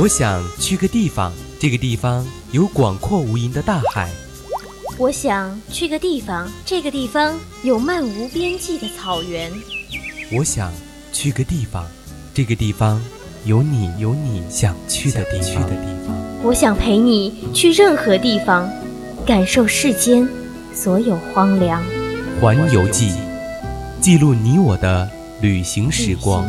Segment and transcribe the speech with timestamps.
[0.00, 4.08] 我想去个地方，这个地方有广阔无垠的大海。
[4.96, 9.50] 我想去个地方，这个地方有漫无边际的草原。
[10.30, 10.72] 我想
[11.12, 11.84] 去个地方，
[12.32, 13.02] 这个地方
[13.44, 15.68] 有你有你想去的地方。
[16.44, 18.70] 我想陪你去任何地方，
[19.26, 20.28] 感受世间
[20.72, 21.82] 所有荒凉。
[22.40, 23.12] 环游记，
[24.00, 25.10] 记录你我的
[25.40, 26.46] 旅行时光。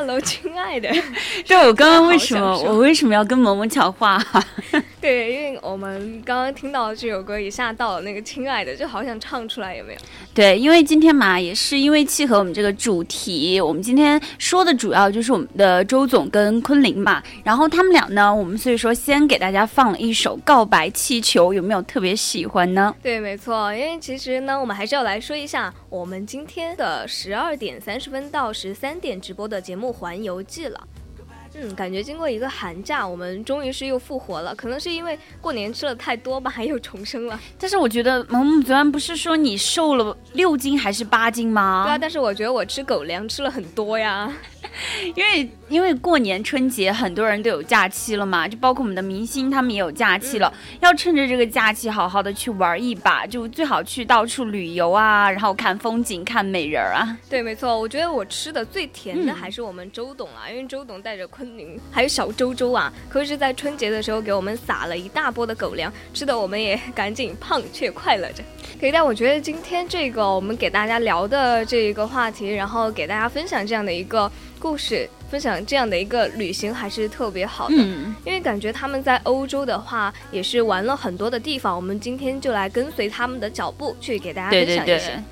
[0.00, 0.88] Hello，亲爱的。
[1.46, 4.18] 对，我刚刚为什么我为什么要跟萌萌抢话？
[5.02, 9.98] 对，因为我们刚刚听到这首歌，一下到了那个“亲爱的”，就好想唱出来，有没有？
[10.34, 17.22] 对，因为今天嘛，也是因为契合我们这个主题，我们今天说的主要就是我们的周总跟昆凌嘛。
[17.42, 22.94] 然后他们俩呢，我们所以说先给大家放了一首《告白气球》，有没有特别喜欢呢？
[23.02, 30.86] 对，没错，因为其实呢，我们还是要来说一下我们今天的十二点三十分到十三点直播的节目《环游记》了。
[31.54, 34.54] 嗯，感觉经过一个寒假，我们终于是又复活了。
[34.54, 37.38] 可能是因为过年吃了太多吧，还有重生了。
[37.58, 41.84] 但是我觉得萌萌昨晚不是说你瘦了六斤还是八斤吗？
[41.86, 44.32] 对啊，但是我觉得我吃狗粮吃了很多呀。
[45.14, 57.16] 因为因为过年春节很多人都有假期了嘛，就包括我们的明星他们也有假期了，要趁着这个假期好好的去玩一把，就最好去到处旅游啊，然后看风景、看美人儿啊。
[57.28, 68.42] 对，没错，我觉得我吃的最甜的还是我们周董啊，因为周董带着昆凌还有小周周啊，可是在春节的时候给我们撒了一大波的狗粮，吃的我们也赶紧胖却快乐着。
[68.78, 74.30] 可以，但我觉得今天这个我们给大家聊的这一个话题，然后给大家分享这样的一个。
[74.60, 81.74] 故事分享这样的一个旅行还是特别好的，因为感觉他们在欧洲的话也是玩了很多的地方。
[81.74, 85.22] 我们今天就来跟随他们的脚步去给大家分享一些。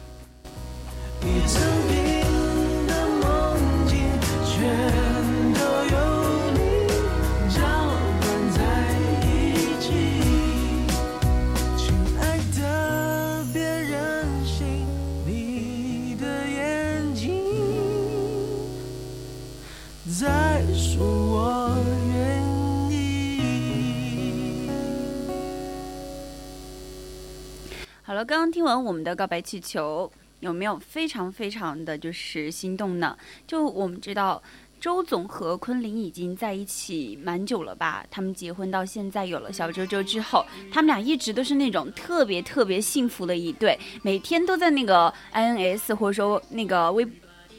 [28.08, 30.10] 好了，刚刚听完我们的告白气球，
[30.40, 33.14] 有没有非常非常的就是心动呢？
[33.46, 34.42] 就我们知道，
[34.80, 38.02] 周总和昆凌已经在一起蛮久了吧？
[38.10, 40.42] 他们结婚到现在有了小周周之后，
[40.72, 47.06] 他们俩一直都是那种特别特别幸福的一对，每天都在那个 INS 或者说那个微。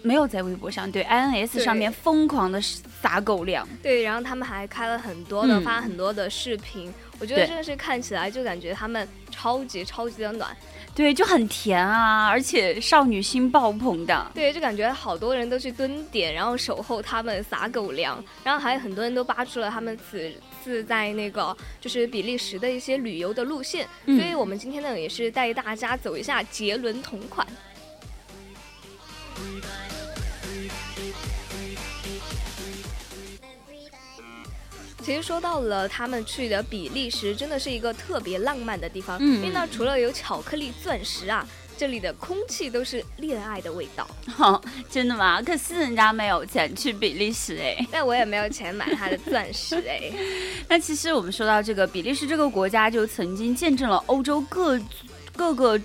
[0.01, 10.55] 没有在微博上对 INS 上面疯狂的撒狗粮，对，然后他们还开了很多的发很多的视频，我觉得真的是看起来就感觉他们超级超级的暖，
[10.95, 20.31] 对，就很甜啊，而且少女心爆棚的，对，就感觉好多人都去蹲点，然后守候他们撒狗粮，然后还有很多人都扒出了他们此
[20.63, 27.45] 次在那个就是比利时的一些旅游的路线，所以我们今天呢也是带大家走一下杰伦同款。
[35.03, 39.17] 其实说到了他们去的比利时，真的是一个特别浪漫的地方。
[39.19, 44.07] 嗯，因为呢除了有巧克力、钻石啊，这里的空气都是恋爱的味道。
[44.27, 44.61] 哈，
[44.91, 45.41] 真的吗？
[45.41, 50.11] 可是人家没有钱去比利时哎，但我也没有钱买他的钻石哎。
[50.67, 54.79] 那其实我们说到这个比利时这个国家，就曾经见证了欧洲各
[55.35, 55.79] 各个。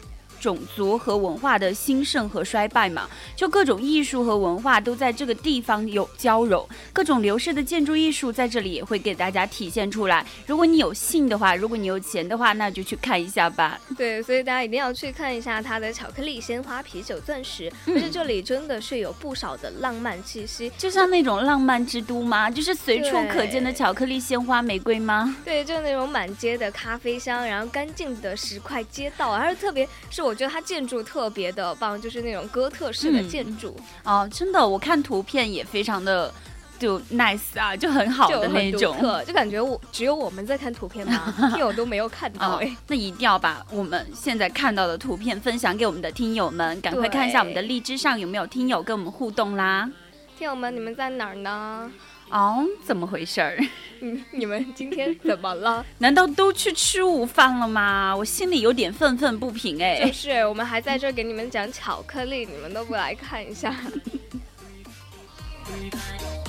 [0.45, 10.23] 种族和文化的兴盛和衰败嘛，就各种艺术和文化都在这个地方有交融，各种流逝的建筑艺术在这里也会给大家体现出来。
[10.47, 13.81] 如果你有幸的话，如果你有钱的话，那就去看一下吧。
[13.97, 22.51] 对，所以大家一定要去看一下它的巧克力、鲜花、啤酒、钻石，而且这里真的是有不少的浪漫气息，就像那种浪漫之都吗？
[22.51, 25.35] 就是随处可见的巧克力、鲜花、玫瑰吗？
[25.43, 30.34] 对，就是那种满街的咖啡香，然后干净的石块街道，而且特别是我。
[30.35, 33.77] 我觉得它建筑特别的棒，就是那种哥特式的建筑。
[34.03, 36.35] 哦，真的，我看图片也非常的
[36.77, 41.33] 就 nice 啊，就很好的那种，就感觉我只有我们在看图片吗？
[41.55, 42.77] 听友都没有看到哎。
[42.89, 49.89] 那一定要把我们现在看到的图片分享给我们的听友们，赶快看一下我们的荔枝上有没有听友跟我们互动啦。
[50.37, 51.89] 听友们，你们在哪儿呢？
[52.31, 53.59] 哦，怎么回事儿？
[54.01, 55.85] 嗯， 你们今天怎么了？
[55.99, 58.15] 难道都去吃午饭了吗？
[58.17, 60.05] 我心里有点愤愤不平哎。
[60.05, 63.75] 就是，我们还在这儿给你们讲巧克力，你们都不来看一下。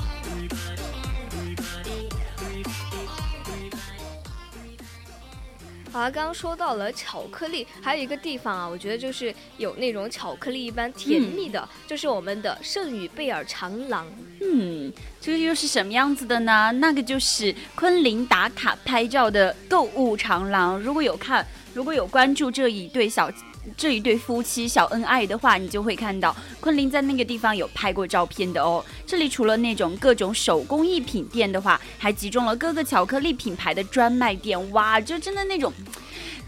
[5.96, 14.06] 好，刚刚说到了巧克力，还有一个地方啊，我觉得就是有那种巧克力一般甜蜜的，就是我们的圣女贝尔长廊。
[14.42, 16.70] 嗯，这个又是什么样子的呢？
[16.82, 20.78] 那个就是昆凌打卡拍照的购物长廊。
[20.78, 23.32] 如果有看，如果有关注这一对小。
[23.76, 28.84] 这一对夫妻小恩爱的话，你就会看到昆凌在那个地方有拍过照片的哦。
[29.06, 34.72] 这里除了那种各种手工艺品店的话，还集中了各个巧克力品牌的专卖店。
[34.72, 35.72] 哇，就真的那种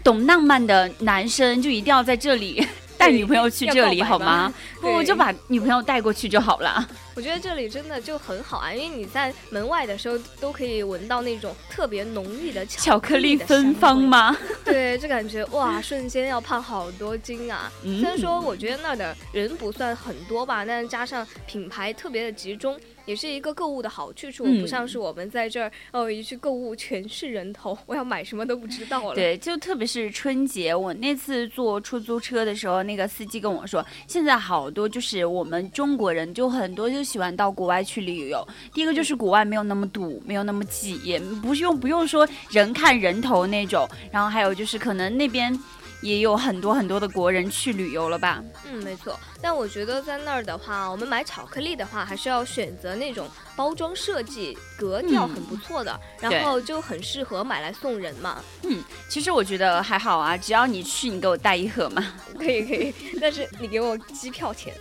[0.02, 2.66] 懂浪漫的男生就一定要在这里。
[2.98, 4.52] 带女朋友去这里好吗？
[4.80, 6.86] 不就把女朋友带过去就好了。
[7.14, 14.36] 我觉得这里真的就很好啊，因为你在门外的时候都可以闻到那种特别浓郁的巧克力芬芳吗？
[14.64, 17.72] 对，就感觉哇，瞬间要胖好多斤啊！
[17.82, 22.78] 虽然说我觉得那儿的人不算很多吧，但是加上品牌特别的集中。
[23.08, 29.14] 也是一个购物的好去处，不像是我们在这儿哦，一去购物全是人头，我要买什么都不知道了。
[29.14, 38.46] 对，就特别是春节，我那次坐出租车的时候，那个司机跟我说，现在好多就是我们中国人就很多就喜欢到国外去旅游。
[38.74, 43.88] 第一个就是国外没有那么堵，没有那么挤，不用不用说人看人头那种。
[44.12, 45.58] 然后还有就是可能那边。
[46.00, 48.42] 也有很多很多的国人去旅游了吧？
[48.64, 49.18] 嗯，没错。
[49.40, 58.42] 但我觉得在那儿的话，我们买巧克力的话，还是要选择那种包装设计格调很不错的，然后就很适合买来送人嘛。
[58.62, 62.04] 嗯，其实我觉得还好啊，只要你去，你给我带一盒嘛。
[62.36, 64.74] 可以可以，但是你给我机票钱。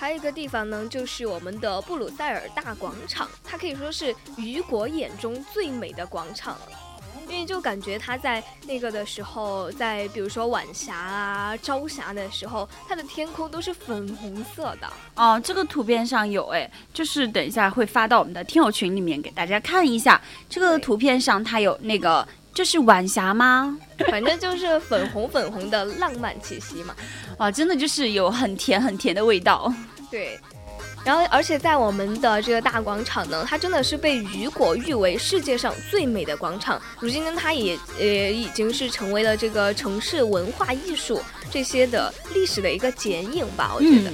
[0.00, 6.68] 还有一个地方呢，就是我们的布鲁塞尔大广场，它可以说是雨果眼中最美的广场了，
[7.28, 14.90] 因为就感觉它在那个的时候，在比如说晚霞啊、朝霞的时候，它的天空都是粉红色的。
[15.16, 20.18] 哦，这个图片上有哎，就是等一下会发到我们的听友群里面给大家看一下。
[20.48, 23.78] 这个图片上它有那个，就是晚霞吗？
[24.10, 26.94] 反正就是粉红粉红的浪漫气息嘛。
[27.38, 29.72] 哇，真的就是有很甜很甜的味道。
[30.10, 30.38] 对，
[31.04, 36.80] 然后而且在我们的这个大广场呢，它真的是被雨果誉为世界上最美的广场。
[36.98, 44.10] 如今呢，它也也已经是成为了这个城市文化艺术这些的历史的一个剪影吧，我觉得。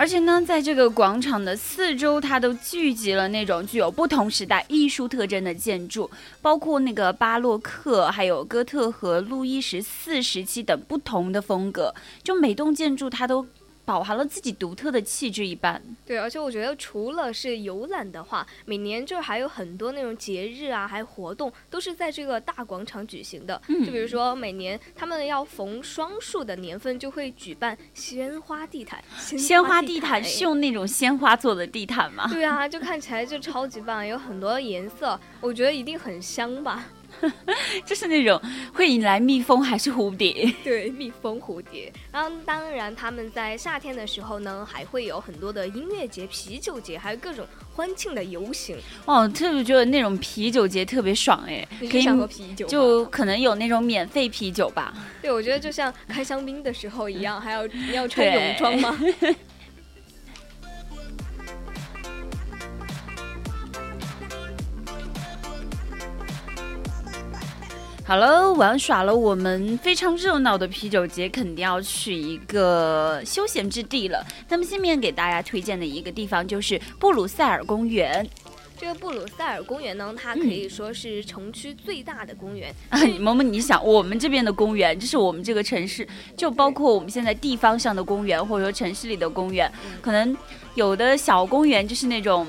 [0.00, 6.10] 而且呢，在这个广场的四周，它都聚集了那种具有不同时代艺术特征的建筑，
[6.40, 13.46] 包括那个巴洛克、还有哥特和路易十四时期等不同的风格，就每栋建筑它都。
[13.90, 15.82] 饱含了自己独特的气质一般。
[16.06, 23.60] 对，而且我觉得除了是游览的话，每年就还有很多那种节日啊，还有活动，都是在这个大广场举行的。
[23.66, 29.02] 嗯，就比如说每年他们要逢双数的年份，就会举办鲜花地毯。
[29.18, 32.28] 鲜花地毯是用那种鲜花做的地毯吗？
[32.30, 36.84] 对啊，就看起来就超级棒，有很多颜色，我觉得一定很香吧。
[37.84, 38.40] 就是那种
[38.72, 40.52] 会引来蜜蜂还是蝴蝶？
[40.64, 41.92] 对，蜜蜂、蝴蝶。
[42.12, 48.76] 然后当然，他们在夏天的时候呢，还会有很多的音乐节、啤酒节，还有各种欢庆的游行。
[49.04, 54.92] 哦，特别觉得那种啤酒节特别爽哎，可以喝啤酒，就可能有那种免费啤酒吧。
[55.22, 58.98] 对，我觉得就像开香槟的时候一样，还要 要穿泳装吗？
[68.10, 74.26] 好了，玩耍了我们非常热闹的啤酒节，肯定要去一个休闲之地了。
[74.48, 78.28] 那么，下面给大家推荐的一个地方就是布鲁塞尔公园。
[78.76, 82.74] 这个布鲁塞尔公园呢，它可以说是城区最大的公园。
[83.20, 86.04] 萌萌，你想，我们这边的公园，就是我们这个城市，
[86.36, 90.36] 就包括我们现在地方上的公园，或者说城市里的公园，可能
[90.74, 92.44] 有的小公园就是那种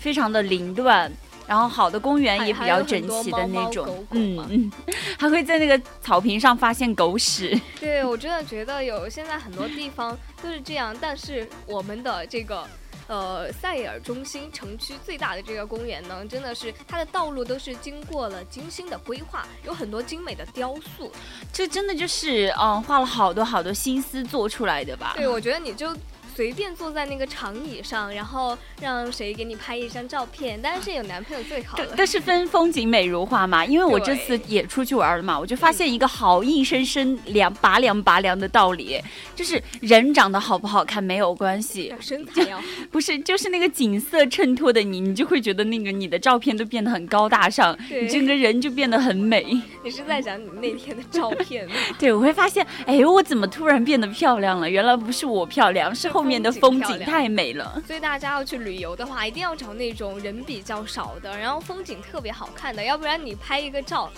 [0.00, 1.12] 非常的凌乱。
[1.52, 4.72] 然后好的公园也比较整齐的那种，嗯嗯，
[5.18, 7.60] 还会在那个草坪上发现狗屎。
[7.78, 12.66] 对，我真的觉得有现在很多地方都是这样，但是我们的这个。
[13.08, 21.12] 呃，塞尔中心城区最大的这个公园呢，真的是它的道路都是经过了精心的规划，有很多精美的雕塑，
[21.52, 25.12] 这真的就是嗯，花了好多好多心思做出来的吧？
[25.16, 25.94] 对，我觉得你就。
[26.34, 31.88] 随便坐在那个长椅上，然后让谁给你拍一张照片，当然是有男朋友最好了。
[31.96, 38.98] 但是分风景美如画嘛，因为我这次也出去玩了嘛，我就发现一个好硬生生凉拔凉拔凉的道理，
[39.36, 42.58] 就是人长得好不好看没有关系，身材要
[42.90, 49.44] 不是就是那个景色衬托的你，你就会觉得那个你的照片都变得很高大上，你整个人就变得很美。
[49.84, 51.74] 你是在讲你那天的照片吗？
[51.98, 54.70] 对，我会发现，哎，我怎么突然变得漂亮了？
[54.70, 56.21] 原来不是我漂亮，是后。
[56.22, 64.08] 后面的风景太美了，所以大家要去旅游的话，一定要找那种人比较少的，然后风景特别好看的，要不然你拍一个照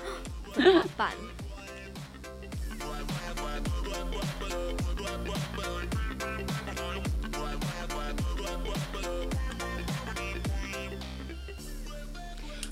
[0.53, 1.13] 怎么办？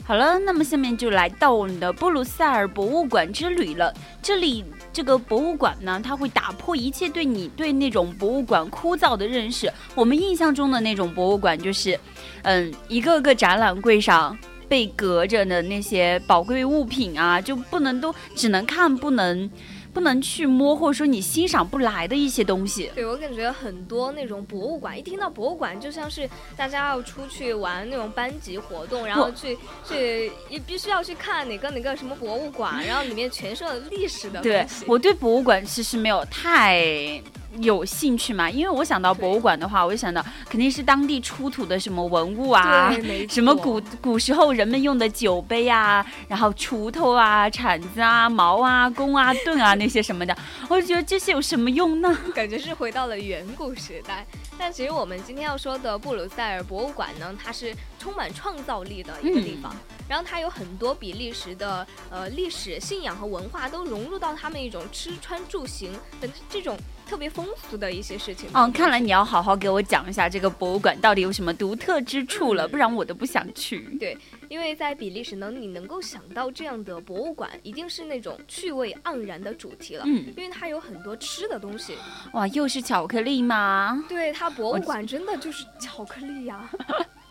[0.04, 3.94] 好了，那么下面就来到我们的布鲁塞尔博物馆之旅了。
[4.20, 4.62] 这里
[4.92, 9.72] 这个博物馆呢，它会打破一切对你对那种博物馆枯燥的认识。
[9.94, 11.98] 我们印象中的那种博物馆，就是，
[12.42, 14.36] 嗯，一个个展览柜上
[14.68, 19.50] 被隔着的那些宝贵物品啊，就不能都只能看不能。
[19.92, 22.90] 不能去摸，或者说你欣赏不来的一些东西。
[22.94, 34.40] 对我感觉很多那种博物馆，一听到博物馆，就像是大家要出去玩那种班级活动，然后去去也必须要去看哪个哪个什么博物馆，然后里面全是历史的。
[34.40, 37.22] 对我对博物馆其实没有太。
[37.58, 38.50] 有兴趣嘛？
[38.50, 42.94] 因为我想到博物馆的话，我就想到肯定是当地出土的什么文物啊，
[43.28, 50.36] 什么古古时候人们用的酒杯啊，然后锄头啊、铲子啊、矛啊、弓啊、盾啊那些什么的。
[50.68, 52.16] 我就觉得这些有什么用呢？
[52.34, 54.26] 感觉是回到了远古时代。
[54.58, 59.74] 但其实我们今天要说的布鲁塞尔博物馆呢，它是充满创造力的一个地方。
[60.08, 66.76] 然后它有很多比利时的呃历史、信仰和文化都融入到他们一种吃穿住行的这种。
[67.12, 68.48] 特别风俗的一些事情。
[68.54, 73.80] 嗯，看来你要好好给我讲一下这个博物馆到底有什么独特之处了，不然我都不想去。
[74.00, 74.16] 对，
[74.48, 80.04] 因为在比利时呢，你能够想到这样的博物馆，一定是那种趣味盎然的主题了。
[80.06, 81.98] 嗯，因为它有很多吃的东西。
[82.32, 84.02] 哇，又是巧克力吗？
[84.08, 86.70] 对，它博物馆真的就是巧克力呀。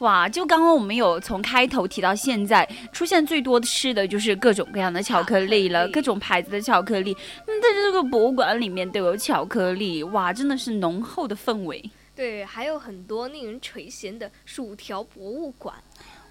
[0.00, 7.16] 哇，就刚刚我们有从开头提到现在出现最多的吃的就是各种各样的巧克力了，各种牌子的巧克力。
[7.46, 11.82] 嗯在这个博物馆里面都有巧克力，哇，真的是浓厚的氛围。
[12.14, 15.74] 对，还有很多令人垂涎的薯条博物馆。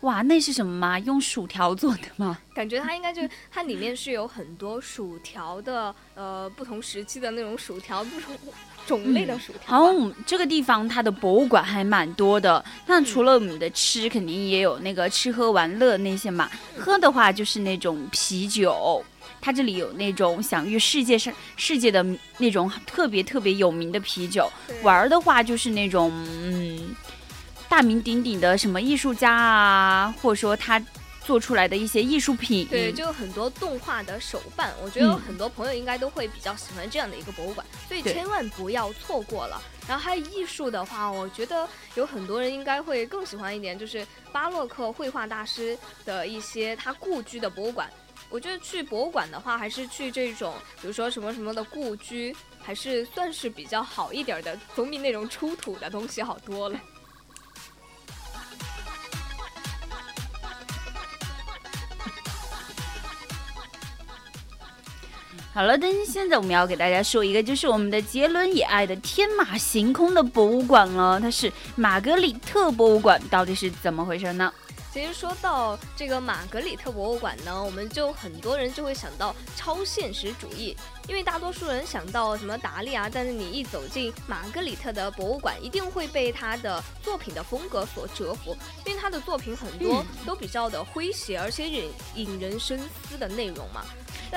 [0.01, 0.99] 哇，那是什么吗？
[0.99, 2.37] 用薯条做的吗？
[2.53, 8.35] 感觉它应该就它里面是有很多薯条的，呃，不同时期的那种薯条，不同。
[8.85, 9.85] 种类的薯条。
[9.85, 9.93] 好，
[10.25, 12.63] 这个地方它的博物馆还蛮多的。
[12.85, 16.49] 那除了我们的吃，肯定也有那个吃喝玩乐那些嘛。
[16.77, 19.03] 喝的话就是那种啤酒，
[19.39, 22.05] 它这里有那种享誉世界上世界的
[22.37, 24.51] 那种特别特别有名的啤酒。
[24.83, 26.11] 玩的话就是那种
[26.43, 26.95] 嗯，
[27.69, 30.81] 大名鼎鼎的什么艺术家啊，或者说他。
[31.23, 39.61] 做出来的一些艺术品，对，就很多动画的手办，我觉得很多朋友应该都会比较喜欢这样的一个博物馆，所以千万不要错过了。
[39.87, 47.89] 然后还有艺术的话，我觉得有很多人应该会更喜欢一点，就是巴洛克绘画大师的一些他故居的博物馆。
[48.29, 56.79] 我觉得去博物馆的话，还是去这种，比如说什么什么的故居，还是算是比较好一点的，总比那种出土的东西好多了。
[65.53, 74.53] 好了，但是现在我们要给大家说一个，就是我们的杰伦也爱的天马行空的博物馆了，它是玛格里特博物馆，到底是怎么回事呢？
[74.93, 80.75] 其实说到这个玛格里特博物馆呢，我们就很多人就会想到超现实主义，
[81.09, 88.55] 因为大多数人想到什么达利啊，但是你一走进玛格里特的博物馆，一定会被他的作品的风格所折服，
[88.85, 92.79] 因为他的作品很多都比较的诙谐，而且引引人深
[93.09, 93.83] 思的内容嘛。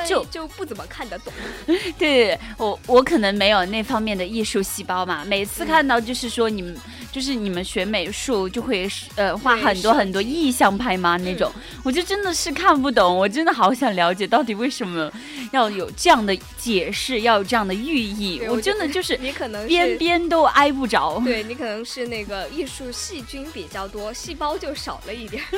[0.06, 1.32] 就就不怎么看得懂，
[1.98, 5.24] 对我我可能没有那方面的艺术细胞嘛。
[5.24, 6.76] 每次看到就是说你们
[7.12, 11.50] 就是你们学美术就会呃画很多很多意象派吗那种，
[11.84, 13.16] 我就真的是看不懂。
[13.16, 15.10] 我真的好想了解到底为什么
[15.52, 18.40] 要有这样的解释，要有这样的寓意。
[18.48, 21.20] 我真的就是 你可能边边都挨不着。
[21.24, 25.42] 对你可能是那个艺术细菌比较多，细胞就少了一点。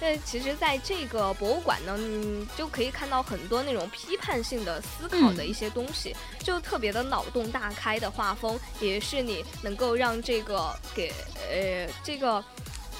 [0.00, 11.12] 但其实在这个博物馆呢，你就可以看到很多那种批判性的思考的一些东西，就特别的脑洞大开的画风，也是你能够让这个给
[11.50, 12.44] 呃这个。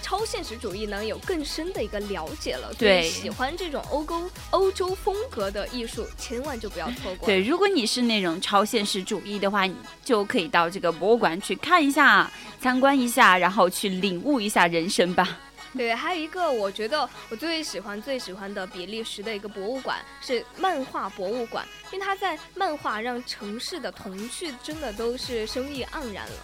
[0.02, 2.72] 超现实主义呢，有更深的一个了解了。
[2.78, 7.26] 对，喜欢这种欧洲欧洲风格的艺术，千万就不要错过。
[7.26, 9.74] 对，如果你是那种超现实主义的话，你
[10.04, 15.40] 就可以到这个博物馆去看一下、参观一下，然后去领悟一下人生吧。
[15.76, 26.34] 对，还有一个我觉得我最喜欢、最喜欢的比利时的一个博物馆是漫画博物馆，因为它在漫画让城市的童趣真的都是生意盎然了。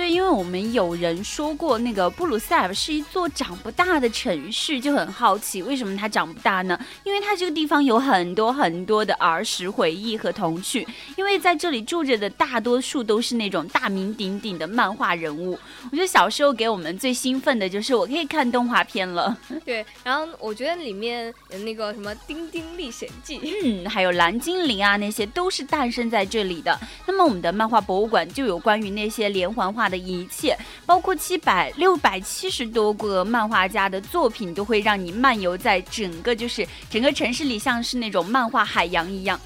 [0.00, 6.80] 对，因为我们有人说过，那个布鲁塞尔是一座长不大的城市，就很好奇为什么它长不大呢？
[7.04, 10.88] 因为它这个地方有很多很多的儿时回忆和童趣，
[11.18, 15.58] 因为在这里住着的大多数都是那种大名鼎鼎的漫画人物。
[15.90, 19.36] 我觉得小时候给我们最兴奋的就是我可以看动画片了。
[19.66, 26.74] 对，然后我觉得里面有那个什么《丁丁历险记》，嗯，还有蓝精灵啊，那些都是诞生在这里的。
[27.06, 29.89] 那么我们的漫画博物馆就有关于那些连环画。
[29.90, 30.56] 的一切，
[30.86, 39.38] 包括七百六百七十多个漫画家的作品，都会让你漫游在整个就是整个城市里，像是那种漫画海洋一样。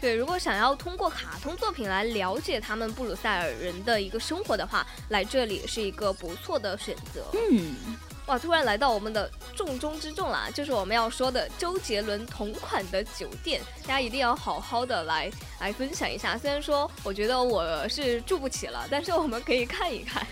[0.00, 7.24] 对，如果想要通过卡通作品来了解他们布鲁塞尔人的一个生活的话，来这里是一个不错的选择。
[7.50, 7.74] 嗯。
[8.28, 8.38] 哇！
[8.38, 15.30] 突然来到我们的重中之重啦，就是我们要说的周杰伦同款的酒店，大家一定要好好的来
[15.60, 16.36] 来分享一下。
[16.36, 20.26] 虽然说我觉得我是住不起了，但是我们可以看一看。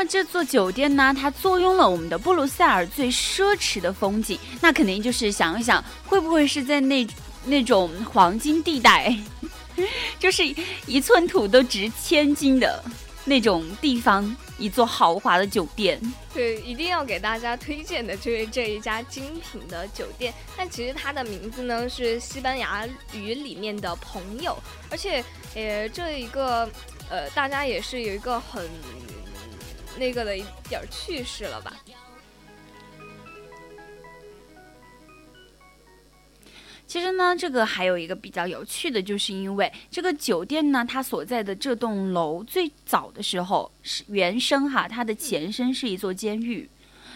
[0.00, 7.06] 么这座酒店呢，它坐拥了我们的布鲁塞尔最奢侈的风景，那肯定就是想一想，会不会是在那
[7.44, 9.14] 那种黄金地带，
[10.18, 10.42] 就是
[10.86, 12.82] 一寸土都值千金的
[13.26, 16.00] 那种地方，一座豪华的酒店。
[16.32, 20.32] 对，一定要给大家推荐的就是这一家精品的酒店。
[20.56, 24.56] 但其实它的名字呢是西班牙语里面的朋友，
[24.90, 25.22] 而且
[25.54, 26.66] 呃这一个
[27.10, 28.66] 呃大家也是有一个很。
[29.98, 31.76] 那个的一点趣事了吧？
[36.86, 46.68] 其实呢，这个还有一个比较有趣的，就是因为这个酒店呢，它所在的这栋楼最早的时候是原生哈，它的前身是一座监狱，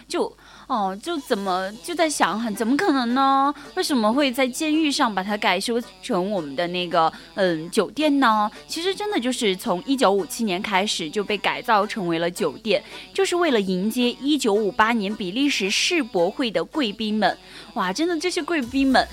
[0.09, 0.35] 就。
[0.67, 3.55] 哦，就怎么就在想，很怎么可能呢？
[3.75, 8.51] 为什么会在监狱上把它改修成我们的那个嗯酒店呢？
[8.67, 17.37] 其实真的就是从一九五七年开始就被改造成为了酒店，就是为了迎接一九五八年比利时世博会的贵宾们。
[17.75, 19.07] 哇，真的这些贵宾们。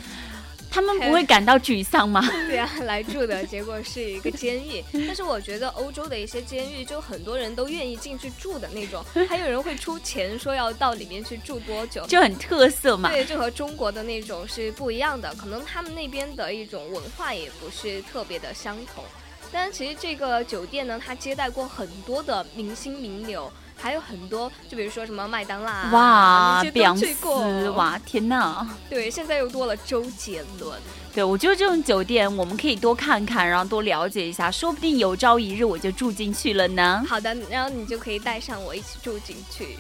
[0.72, 2.26] 他们不会感到沮丧吗？
[2.48, 4.82] 对呀，来住的结果是一个监狱。
[5.06, 13.10] 但是我觉得欧洲的一些监狱，就很多人都愿意进去住的那种，还有人会出钱说要到里面去住多久，就很特色嘛。
[13.10, 19.04] 对，就和中国的那种是不一样的，可能他们那边的一种文化也不是特别的相同。
[19.52, 23.52] 但是其实这个酒店呢，它接待过很多的明星名流。
[23.82, 28.68] 还有很多，就比如说什么麦当劳哇，碧昂斯哇，天呐！
[28.90, 30.80] 对，现在又多了周杰伦。
[31.14, 37.04] 对，我觉得这种酒店我们可以多看看，然后多了解一下，说不定有朝一日我就住进去了呢。
[37.08, 39.78] 好的，然后你就可以带上我一起住进去。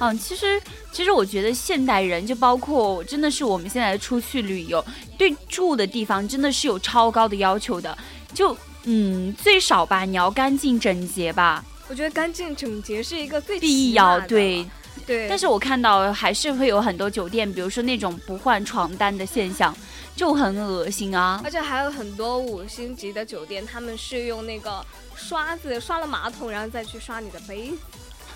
[0.00, 0.60] 嗯，其实。
[0.92, 4.82] 其实我觉得现代人就包括真的是我们现在出去旅游，
[5.18, 7.94] 对住的地方真的是有超高的要求的。
[8.32, 11.62] 就嗯，最少吧，你要干净整洁吧。
[11.88, 14.66] 我觉得干净整洁是一个最必要，对
[15.06, 15.28] 对。
[15.28, 19.76] 但是我看到还是会有很多酒店，比如说那种不换床单的现象，
[20.16, 21.38] 就很恶心啊。
[21.44, 24.82] 而且还有很多五星级的酒店，他们是用那个
[25.14, 27.76] 刷子刷了马桶，然后再去刷你的杯子。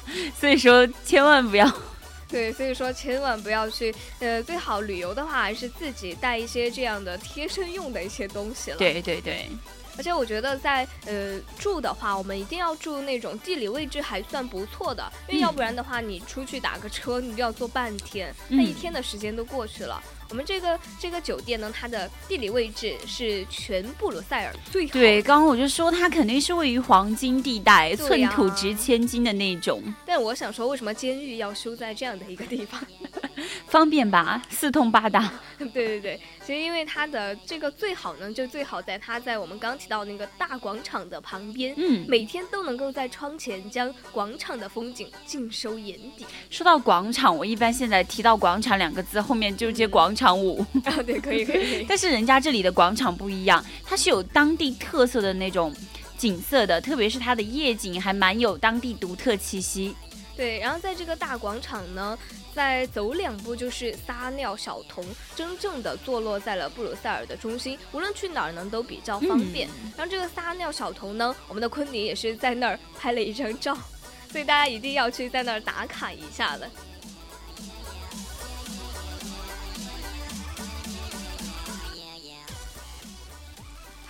[0.39, 1.71] 所以说，千万不要。
[2.29, 8.77] 对，所以说千万不要去，呃，最好旅游的话还是自己带一些这样的贴身用的一些东西了。
[8.77, 9.51] 对对对，
[9.99, 20.01] 而且我觉得在呃住的话，我们一定要住那种地理位置还算不错的，因为要不然的话，你出去打个车，你就要坐半天，那一天的时间都过去了。
[20.31, 24.93] 我们这个这个酒店呢，它的地理位置是全布鲁塞尔最好。
[24.93, 29.83] 对，刚刚我就说它肯定是位于黄金地带，寸土值千金的那种。
[30.07, 32.81] 但我想说，为什么监狱要修在这样的一个地方？
[33.67, 35.33] 方便吧，四通八达。
[35.59, 46.25] 对对对，其实因为它的这个最好呢，就最好在它在我们刚提到那个大广场的旁边，嗯，每天都能够在窗前将广场的风景尽收眼底。
[46.51, 50.65] 说到广场，我一般现在提到广场两个字，后面就接广场舞。
[50.85, 51.85] 啊，对，可以可以。
[51.89, 55.75] 但是人家这里的广场不一样，它是有当地特色的那种
[56.19, 59.95] 景色的，特别是它的夜景还蛮有当地独特气息。
[60.37, 62.19] 对，然后在这个大广场呢，
[62.55, 65.05] 再走两步就是撒尿小童，
[65.37, 69.69] 真正的坐落在了布鲁塞尔的中心，无论去哪儿呢都比较方便。
[69.99, 73.77] 然后这个撒尿小童呢，我们的昆凌也是在那儿拍了一张照，
[74.33, 76.71] 所以大家一定要去在那儿打卡一下的。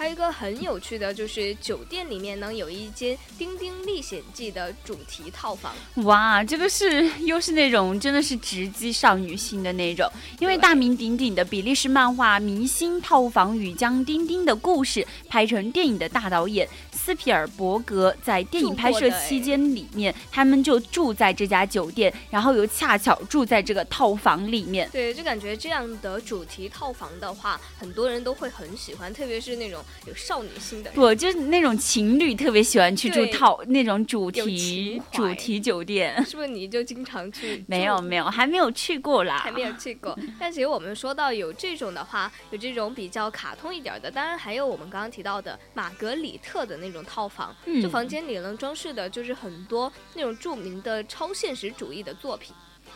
[0.01, 5.75] 还有一个很有趣的，就是酒店里面呢有一间《丁丁历险记》的主题套房。
[6.05, 16.67] 哇，这个是又是那种真的是直击少女心的那种，因为大名鼎鼎的比利时漫画明星套房与将丁丁的故事拍成电影的大导演
[17.03, 24.89] 斯皮尔伯格，在电影拍摄期间里面，他们就住在这家酒店，然后又恰巧住在这个套房里面。
[24.93, 29.83] 对，就感觉这样的主题套房的话，很多人都会很喜欢，特别是那种。
[30.07, 36.49] 有少女心的，不就是那种情侣特别喜欢去住套那种主题主题酒店，是不是？
[36.49, 37.65] 你就经常去？
[37.67, 40.19] 没有没有，还没有去过啦，还没有去过。
[40.39, 52.55] 但其实我们说到有这种的话，有这种比较卡通一点的，当然还有我们刚刚提到的玛格里特的那种套房，就房间里能装饰的就是很多那种著名的超现实主义的作品。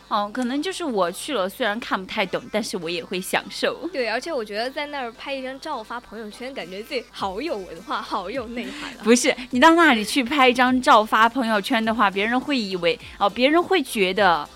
[0.09, 3.89] 哦，可能就是我去了，虽然看不太懂，但是我也会享受。
[3.93, 8.93] 对，而且我觉得在那儿拍一张照发朋友圈，感觉自己好有文化， 好有内涵。
[9.03, 14.47] 不是，你到那里去拍一张照发朋友圈的话，别人会以为哦，别人会觉得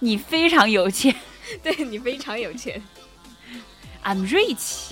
[0.00, 1.14] 你非常有钱。
[1.62, 2.82] 对你非常有钱
[4.02, 4.90] ，I'm rich。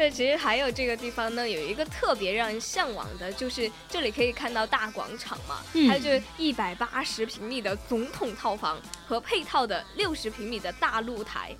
[0.00, 11.54] 对，其实还有这个地方呢，有一个特别让人向往的，就是这里可以看到大广场嘛，还有就是一百八十平米的总统套房和配套的六十平米的大露台。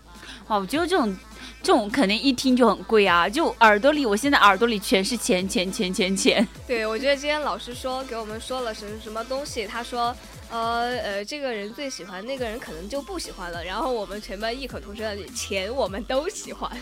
[0.47, 1.15] 哇，我觉得这种
[1.63, 6.49] 这种肯定一听就很贵啊，就耳朵里，我现在耳朵里全是钱钱钱钱钱。
[6.67, 10.17] 对，我觉得今天老师说给我们说了什么什么东西，他说，
[10.49, 16.75] 呃呃，这个人最喜欢，那个人可能就不喜欢了，然后我们全班异口同声的钱我们都喜欢。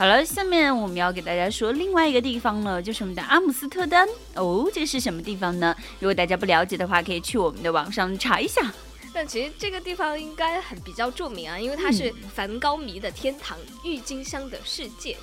[0.00, 4.66] 好了，下面我们要给大家说另外一个地方了，就是我们的阿姆斯特丹哦。
[4.72, 5.76] 这是什么地方呢？
[5.98, 8.72] 如果大家不了解的话，可以去我们的网上查一下。
[9.12, 15.18] 但其实这个地方应该很比较著名啊，因为它是梵高迷的天堂，郁金香的世界。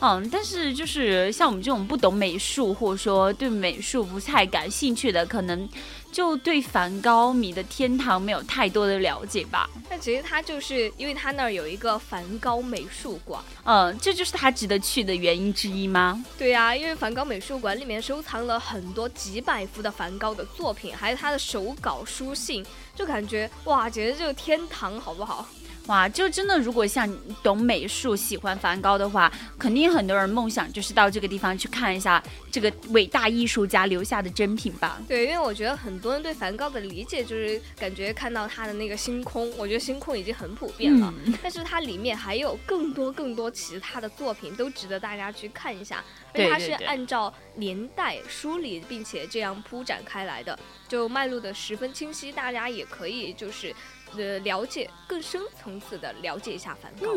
[0.00, 5.68] 嗯，但是就是像我们这种不懂美术，或者说对美术不太感兴趣的，可能。
[6.14, 9.68] 就对梵高迷的天堂没有太多的了解吧？
[9.90, 16.24] 那其实他就是因为他那儿有一个梵高美术馆，嗯，这就是他值得去的原因之一吗？
[16.38, 25.44] 对呀，因为梵高美术馆里面收藏了很多几百幅的梵高的作品，还有他的手稿书信，就感觉哇，简直就是天堂，好不好？
[25.86, 27.06] 哇，就真的，如果像
[27.42, 34.98] 懂美术、喜欢梵高的话，肯定很多人梦想就是到这个地方去看一下这个伟大艺术家留下的珍品吧。
[35.06, 41.12] 对，因为我觉得很多人对梵高的理解就是感觉看到他的那个星空，我觉得星空已经很普遍了。
[41.42, 46.02] 但是它里面还有更多更多其他的作品，都值得大家去看一下。
[46.32, 53.74] 而且它是按照年代梳理，并且这样铺展开来的，就脉络的十分清晰，大家也可以就是。
[54.16, 57.08] 呃，了解更深层次的了解一下梵高。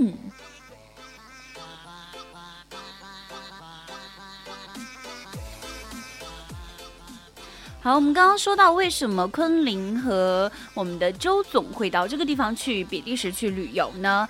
[7.80, 14.28] 好，我们刚刚说到为什么昆凌和我们的周总会到这个地方去比利时去旅游呢？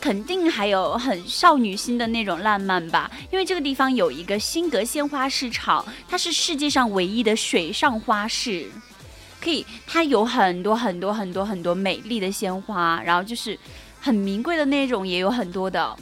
[0.00, 8.68] 肯定还有很少女心的那种浪漫吧，因为这个地方有一个辛格鲜花市场，它是世界上唯一的水上花市。
[9.42, 13.58] 可以，它有很多很多很多很多美丽的鲜花，然后就是
[14.00, 15.96] 很名贵的那种，也有很多的。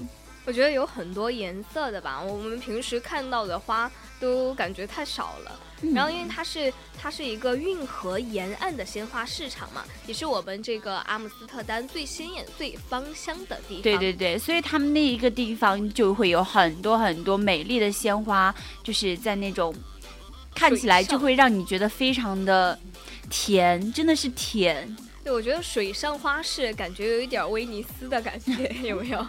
[0.45, 5.59] 我觉得有很多颜色的吧，我们平时看到的花都感觉太少了。
[5.95, 13.83] 然后因为它是它是一个运河沿岸的鲜花市场嘛，也是我们这个阿姆斯特丹最鲜艳、最芳香的地方。
[13.83, 19.75] 对对对，所以他们那一个地方就会有很多很多美丽的鲜花，就是在那种
[20.55, 22.79] 看起来就会让你觉得非常的。
[23.29, 24.97] 甜，真的是甜。
[25.23, 29.27] 对，我觉得水上花市感觉有一点威尼斯的感觉， 有没有？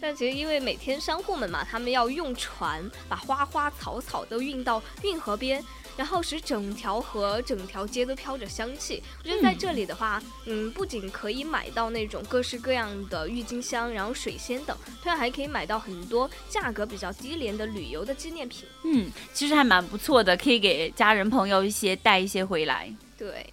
[0.00, 5.62] 但其实因为每天商户们嘛，他们要用船把花花草草都运到运河边，
[5.94, 9.02] 然后使整条河、整条街都飘着香气。
[9.22, 18.64] 我觉得在这里的话，嗯，不仅可以买到那种各式各样的郁金香，然后水仙等，同样还可以买到很多价格比较低廉的旅游的纪念品。
[18.84, 22.90] 嗯，其实还蛮不错的，可以给家人朋友一些带一些回来。
[23.20, 23.46] 对。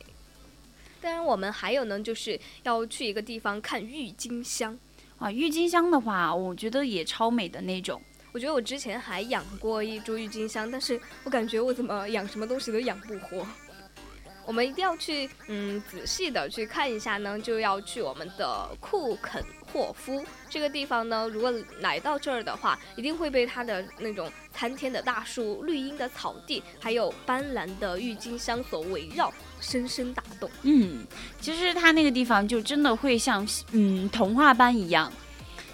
[1.01, 4.77] 当然，我们还有呢，就是要去一个地方看郁金香。
[5.17, 8.01] 啊，郁金香的话，我觉得也超美的那种。
[8.31, 13.45] 我觉得我之前还养过一株郁金香，但是我感觉我怎么养什么东西都养不活。
[14.47, 21.27] 我们一定要去，嗯，仔细的去看一下呢，就要去我们的库肯霍夫这个地方呢。
[21.27, 30.49] 如果来到这儿的话，一定会被它的那种参天的大树、绿荫的草地，还有斑斓的郁金香所围绕，深深打动。
[30.61, 31.05] 嗯，
[31.41, 35.11] 其实它那个地方就真的会像嗯童话般一样，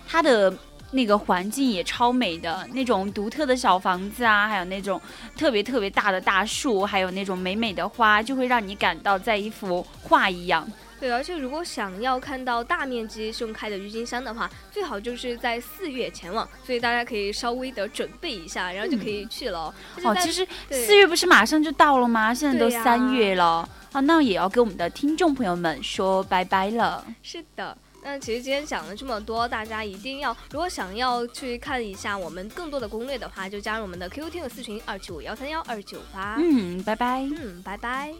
[0.08, 0.52] 它的。
[0.94, 5.02] 那个环境也超美的，那种独特的小房子啊，还有那种
[5.36, 10.66] 特别特别大的大树，还有那种美美的花，就会让你感到在一幅画一样。
[11.00, 19.74] 对，而且如果想要看到大面积盛开的郁金香的话，最好就是在四月前往，所以大家可以稍微的准备一下，然后就可以去了。
[20.04, 22.34] 哦，其实四月不是马上就到了吗？
[22.34, 27.06] 现在都三月了啊，那也要跟我们的听众朋友们说拜拜了。
[27.22, 27.78] 是的。
[28.04, 36.38] 那其实今天讲了这么多，大家一定要，如果想要去看一下我们更多的攻略的话，就加入我们的 QQ 听友四群二七五幺三幺二九八。
[36.40, 37.22] 嗯，拜拜。
[37.22, 38.14] 嗯，拜拜。